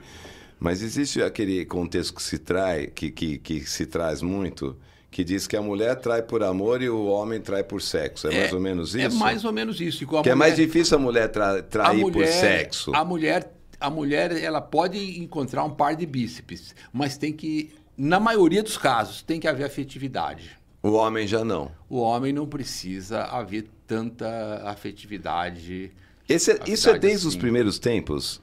Mas 0.61 0.80
existe 0.80 1.20
aquele 1.20 1.64
contexto 1.64 2.14
que 2.14 2.23
se 2.23 2.38
trai, 2.38 2.87
que, 2.87 3.11
que, 3.11 3.38
que 3.38 3.61
se 3.68 3.87
traz 3.87 4.23
muito, 4.23 4.76
que 5.14 5.23
diz 5.23 5.47
que 5.47 5.56
a 5.56 5.62
mulher 5.62 5.94
trai 5.94 6.23
por 6.23 6.42
amor 6.42 6.83
e 6.83 6.90
o 6.90 7.06
homem 7.06 7.40
trai 7.40 7.62
por 7.62 7.80
sexo. 7.80 8.26
É, 8.26 8.35
é 8.35 8.40
mais 8.40 8.52
ou 8.52 8.61
menos 8.61 8.97
é 8.97 9.06
isso? 9.06 9.16
É 9.16 9.18
mais 9.21 9.44
ou 9.44 9.52
menos 9.52 9.80
isso. 9.80 10.04
que 10.04 10.12
mulher, 10.12 10.28
é 10.28 10.35
mais 10.35 10.56
difícil 10.56 10.97
a 10.97 11.00
mulher 11.00 11.28
tra, 11.28 11.62
trair 11.62 11.88
a 11.88 11.94
mulher, 11.94 12.12
por 12.12 12.26
sexo. 12.26 12.92
A 12.92 13.04
mulher, 13.04 13.54
a 13.78 13.88
mulher 13.88 14.33
ela 14.33 14.61
pode 14.61 15.21
encontrar 15.21 15.62
um 15.62 15.71
par 15.71 15.94
de 15.94 16.04
bíceps, 16.04 16.75
mas 16.92 17.16
tem 17.16 17.33
que, 17.33 17.73
na 17.97 18.18
maioria 18.18 18.61
dos 18.61 18.76
casos, 18.76 19.23
tem 19.23 19.38
que 19.38 19.47
haver 19.47 19.64
afetividade. 19.66 20.59
O 20.83 20.94
homem 20.94 21.28
já 21.28 21.44
não. 21.44 21.71
O 21.88 22.00
homem 22.00 22.33
não 22.33 22.44
precisa 22.44 23.23
haver 23.23 23.68
tanta 23.87 24.62
afetividade. 24.64 25.92
Esse, 26.28 26.50
é, 26.50 26.59
isso 26.66 26.90
é 26.90 26.99
desde 26.99 27.18
assim. 27.18 27.28
os 27.28 27.37
primeiros 27.37 27.78
tempos? 27.78 28.40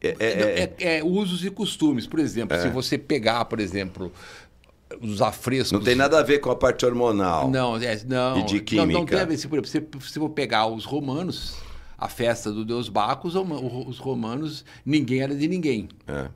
É, 0.00 0.14
é, 0.20 0.74
é, 0.78 0.98
é, 0.98 1.04
usos 1.04 1.44
e 1.44 1.50
costumes. 1.50 2.06
Por 2.06 2.20
exemplo, 2.20 2.56
se 2.60 2.68
você 2.68 2.96
pegar, 2.96 3.44
por 3.46 3.58
exemplo, 3.58 4.12
os 5.00 5.20
afrescos. 5.20 5.72
Não 5.72 5.80
tem 5.80 5.94
nada 5.94 6.18
a 6.18 6.22
ver 6.22 6.38
com 6.38 6.50
a 6.50 6.56
parte 6.56 6.84
hormonal. 6.84 7.50
Não, 7.50 7.76
é, 7.76 8.00
não. 8.06 8.38
E 8.38 8.42
de 8.44 8.60
química. 8.60 8.86
Não, 8.86 9.00
não 9.00 9.06
tem 9.06 9.20
a 9.20 9.24
ver. 9.24 9.36
Se, 9.36 9.48
por 9.48 9.58
exemplo, 9.58 10.00
se, 10.00 10.12
se 10.12 10.18
for 10.18 10.30
pegar 10.30 10.66
os 10.66 10.84
romanos, 10.84 11.56
a 11.96 12.08
festa 12.08 12.50
do 12.52 12.64
deus 12.64 12.88
Bacchus, 12.88 13.34
os 13.34 13.98
romanos, 13.98 14.64
ninguém 14.84 15.20
era 15.20 15.34
de 15.34 15.48
ninguém. 15.48 15.88
É. 16.06 16.28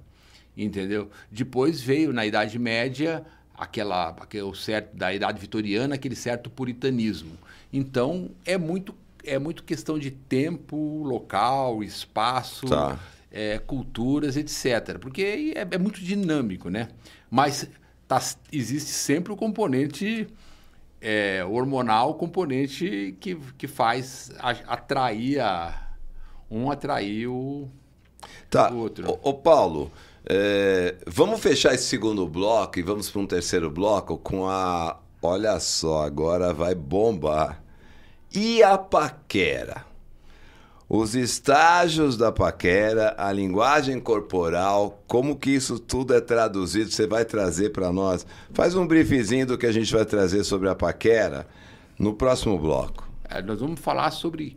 Entendeu? 0.57 1.09
Depois 1.31 1.81
veio, 1.81 2.13
na 2.13 2.27
Idade 2.27 2.59
Média, 2.59 3.25
aquela, 3.57 4.09
aquele 4.09 4.55
certo, 4.55 4.95
da 4.95 5.15
Idade 5.15 5.41
Vitoriana, 5.41 5.95
aquele 5.95 6.17
certo 6.17 6.51
puritanismo. 6.51 7.33
Então, 7.73 8.31
é 8.45 8.59
muito, 8.59 8.95
é 9.25 9.39
muito 9.39 9.63
questão 9.63 9.99
de 9.99 10.11
tempo, 10.11 11.03
local, 11.05 11.83
espaço, 11.83 12.67
tá. 12.67 12.99
é, 13.31 13.59
culturas, 13.59 14.37
etc. 14.37 14.99
Porque 15.01 15.55
é, 15.57 15.67
é 15.71 15.79
muito 15.79 16.01
dinâmico, 16.01 16.69
né? 16.69 16.89
Mas 17.31 17.67
tá, 18.13 18.37
existe 18.53 18.91
sempre 18.91 19.33
o 19.33 19.37
componente 19.37 20.27
é, 21.01 21.43
hormonal, 21.45 22.11
o 22.11 22.15
componente 22.15 23.17
que, 23.21 23.37
que 23.57 23.67
faz 23.67 24.31
atrair 24.39 25.41
a, 25.41 25.95
um 26.51 26.71
atrair 26.71 27.29
o, 27.29 27.69
tá. 28.51 28.71
o 28.71 28.79
outro. 28.79 29.11
Ô, 29.11 29.31
ô 29.31 29.35
Paulo, 29.35 29.91
é, 30.27 30.97
vamos 31.07 31.41
fechar 31.41 31.75
esse 31.75 31.85
segundo 31.85 32.29
bloco 32.29 32.79
e 32.79 32.83
vamos 32.83 33.11
para 33.11 33.21
um 33.21 33.27
terceiro 33.27 33.71
bloco 33.71 34.19
com 34.19 34.47
a. 34.47 34.99
Olha 35.23 35.59
só, 35.61 36.03
agora 36.03 36.53
vai 36.53 36.75
bombar. 36.75 37.63
E 38.35 38.63
a 38.63 38.77
paquera? 38.77 39.92
Os 40.95 41.15
estágios 41.15 42.19
da 42.19 42.31
paquera, 42.31 43.15
a 43.17 43.33
linguagem 43.33 43.99
corporal, 43.99 45.03
como 45.07 45.35
que 45.37 45.49
isso 45.49 45.79
tudo 45.79 46.13
é 46.15 46.21
traduzido, 46.21 46.91
você 46.91 47.07
vai 47.07 47.25
trazer 47.25 47.71
para 47.71 47.91
nós. 47.91 48.27
Faz 48.53 48.75
um 48.75 48.87
briefzinho 48.87 49.47
do 49.47 49.57
que 49.57 49.65
a 49.65 49.73
gente 49.73 49.91
vai 49.91 50.05
trazer 50.05 50.45
sobre 50.45 50.69
a 50.69 50.75
paquera 50.75 51.47
no 51.99 52.13
próximo 52.13 52.59
bloco. 52.59 53.09
É, 53.27 53.41
nós 53.41 53.61
vamos 53.61 53.81
falar 53.81 54.11
sobre 54.11 54.55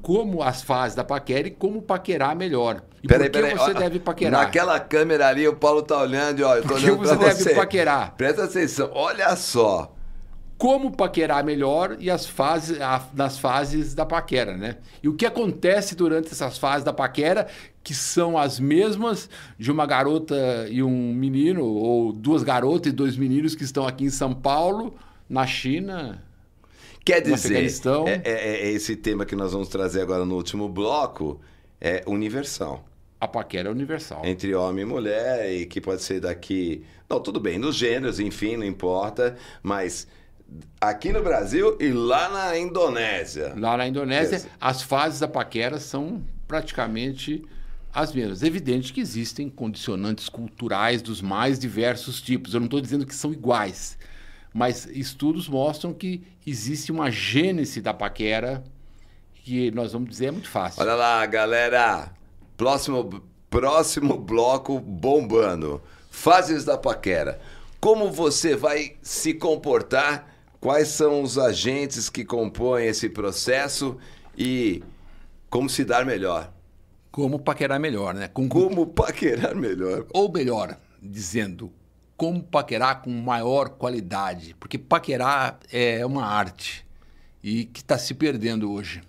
como 0.00 0.42
as 0.42 0.62
fases 0.62 0.96
da 0.96 1.04
paquera 1.04 1.48
e 1.48 1.50
como 1.50 1.82
paquerar 1.82 2.34
melhor. 2.34 2.82
E 3.02 3.06
Peraí, 3.06 3.28
por 3.28 3.32
que 3.32 3.42
peraí, 3.42 3.58
você 3.58 3.70
ó, 3.72 3.74
deve 3.74 3.98
paquerar? 4.00 4.44
Naquela 4.44 4.80
câmera 4.80 5.28
ali, 5.28 5.46
o 5.46 5.54
Paulo 5.54 5.82
tá 5.82 6.00
olhando, 6.00 6.38
e, 6.40 6.42
ó, 6.42 6.56
eu 6.56 6.62
tô 6.62 6.68
Por 6.68 6.78
que 6.78 6.84
olhando 6.86 6.98
você 7.00 7.16
pra 7.16 7.28
deve 7.28 7.42
você. 7.42 7.54
paquerar? 7.54 8.14
Presta 8.16 8.44
atenção, 8.44 8.90
olha 8.94 9.36
só. 9.36 9.93
Como 10.56 10.90
paquerar 10.96 11.44
melhor 11.44 11.96
e 11.98 12.10
as 12.10 12.26
fases, 12.26 12.80
a- 12.80 13.08
nas 13.14 13.38
fases 13.38 13.94
da 13.94 14.06
paquera, 14.06 14.56
né? 14.56 14.76
E 15.02 15.08
o 15.08 15.14
que 15.14 15.26
acontece 15.26 15.94
durante 15.94 16.28
essas 16.32 16.56
fases 16.58 16.84
da 16.84 16.92
paquera, 16.92 17.46
que 17.82 17.92
são 17.94 18.38
as 18.38 18.58
mesmas 18.60 19.28
de 19.58 19.70
uma 19.70 19.84
garota 19.86 20.66
e 20.70 20.82
um 20.82 21.12
menino, 21.14 21.64
ou 21.64 22.12
duas 22.12 22.42
garotas 22.42 22.92
e 22.92 22.94
dois 22.94 23.16
meninos 23.16 23.54
que 23.54 23.64
estão 23.64 23.86
aqui 23.86 24.04
em 24.04 24.10
São 24.10 24.32
Paulo, 24.32 24.94
na 25.28 25.46
China. 25.46 26.22
Quer 27.04 27.20
dizer, 27.20 27.70
é, 28.06 28.22
é- 28.24 28.66
é 28.66 28.70
esse 28.70 28.96
tema 28.96 29.26
que 29.26 29.36
nós 29.36 29.52
vamos 29.52 29.68
trazer 29.68 30.00
agora 30.00 30.24
no 30.24 30.36
último 30.36 30.68
bloco 30.68 31.40
é 31.80 32.02
universal. 32.06 32.82
A 33.20 33.28
paquera 33.28 33.68
é 33.68 33.72
universal. 33.72 34.22
Entre 34.24 34.54
homem 34.54 34.82
e 34.82 34.86
mulher, 34.86 35.52
e 35.52 35.66
que 35.66 35.80
pode 35.80 36.02
ser 36.02 36.20
daqui. 36.20 36.82
Não, 37.08 37.20
tudo 37.20 37.38
bem, 37.40 37.58
nos 37.58 37.74
gêneros, 37.76 38.18
enfim, 38.20 38.56
não 38.56 38.64
importa, 38.64 39.36
mas 39.62 40.06
aqui 40.80 41.12
no 41.12 41.22
Brasil 41.22 41.76
e 41.80 41.92
lá 41.92 42.28
na 42.28 42.58
Indonésia. 42.58 43.54
Lá 43.56 43.76
na 43.76 43.86
Indonésia, 43.86 44.42
as 44.60 44.82
fases 44.82 45.20
da 45.20 45.28
paquera 45.28 45.78
são 45.78 46.22
praticamente 46.46 47.44
as 47.92 48.12
mesmas. 48.12 48.42
É 48.42 48.46
evidente 48.46 48.92
que 48.92 49.00
existem 49.00 49.48
condicionantes 49.48 50.28
culturais 50.28 51.00
dos 51.00 51.22
mais 51.22 51.58
diversos 51.58 52.20
tipos. 52.20 52.54
Eu 52.54 52.60
não 52.60 52.66
estou 52.66 52.80
dizendo 52.80 53.06
que 53.06 53.14
são 53.14 53.32
iguais, 53.32 53.96
mas 54.52 54.86
estudos 54.86 55.48
mostram 55.48 55.92
que 55.92 56.22
existe 56.46 56.92
uma 56.92 57.10
gênese 57.10 57.80
da 57.80 57.94
paquera 57.94 58.62
que 59.34 59.70
nós 59.72 59.92
vamos 59.92 60.08
dizer 60.08 60.26
é 60.26 60.30
muito 60.30 60.48
fácil. 60.48 60.82
Olha 60.82 60.94
lá, 60.94 61.24
galera. 61.26 62.10
Próximo, 62.56 63.22
próximo 63.50 64.16
bloco 64.16 64.80
bombando. 64.80 65.82
Fases 66.10 66.64
da 66.64 66.78
paquera. 66.78 67.40
Como 67.78 68.10
você 68.10 68.56
vai 68.56 68.96
se 69.02 69.34
comportar? 69.34 70.33
Quais 70.64 70.88
são 70.88 71.20
os 71.20 71.36
agentes 71.36 72.08
que 72.08 72.24
compõem 72.24 72.86
esse 72.86 73.10
processo? 73.10 73.98
E 74.34 74.82
como 75.50 75.68
se 75.68 75.84
dar 75.84 76.06
melhor? 76.06 76.50
Como 77.12 77.38
paquerar 77.38 77.78
melhor, 77.78 78.14
né? 78.14 78.28
Com, 78.28 78.48
Como 78.48 78.86
paquerar 78.86 79.54
melhor? 79.54 80.06
Ou 80.14 80.32
melhor, 80.32 80.78
dizendo, 81.02 81.70
como 82.16 82.42
paquerar 82.42 83.02
com 83.02 83.10
maior 83.10 83.68
qualidade. 83.68 84.56
Porque 84.58 84.78
paquerar 84.78 85.60
é 85.70 86.06
uma 86.06 86.24
arte 86.24 86.86
e 87.42 87.66
que 87.66 87.82
está 87.82 87.98
se 87.98 88.14
perdendo 88.14 88.72
hoje. 88.72 89.02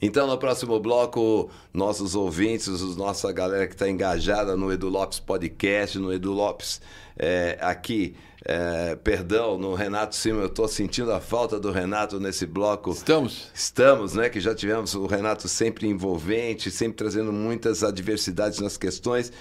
Então, 0.00 0.26
no 0.28 0.38
próximo 0.38 0.78
bloco, 0.78 1.50
nossos 1.74 2.14
ouvintes, 2.14 2.68
os- 2.68 2.96
nossa 2.96 3.32
galera 3.32 3.66
que 3.66 3.74
está 3.74 3.88
engajada 3.88 4.56
no 4.56 4.72
Edu 4.72 4.88
Lopes 4.88 5.18
Podcast, 5.18 5.98
no 5.98 6.12
Edu 6.12 6.32
Lopes 6.32 6.80
é, 7.18 7.58
aqui, 7.60 8.14
é, 8.44 8.94
perdão, 8.94 9.58
no 9.58 9.74
Renato 9.74 10.14
Silva, 10.14 10.42
eu 10.42 10.46
estou 10.46 10.68
sentindo 10.68 11.12
a 11.12 11.20
falta 11.20 11.58
do 11.58 11.72
Renato 11.72 12.20
nesse 12.20 12.46
bloco. 12.46 12.90
Estamos? 12.92 13.50
Estamos, 13.52 14.14
né? 14.14 14.28
Que 14.28 14.38
já 14.40 14.54
tivemos 14.54 14.94
o 14.94 15.06
Renato 15.06 15.48
sempre 15.48 15.88
envolvente, 15.88 16.70
sempre 16.70 16.96
trazendo 16.96 17.32
muitas 17.32 17.82
adversidades 17.82 18.60
nas 18.60 18.76
questões 18.76 19.32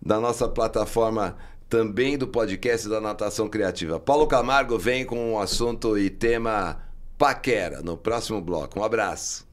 da 0.00 0.20
nossa 0.20 0.48
plataforma 0.48 1.36
também 1.68 2.16
do 2.16 2.28
podcast 2.28 2.88
da 2.88 3.00
Natação 3.00 3.48
Criativa. 3.48 3.98
Paulo 3.98 4.28
Camargo 4.28 4.78
vem 4.78 5.04
com 5.04 5.32
um 5.32 5.38
assunto 5.40 5.98
e 5.98 6.08
tema 6.08 6.80
paquera 7.18 7.82
no 7.82 7.96
próximo 7.96 8.40
bloco. 8.40 8.78
Um 8.78 8.84
abraço. 8.84 9.45